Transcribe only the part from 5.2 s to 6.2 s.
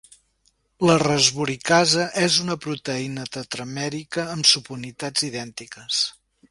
idèntiques.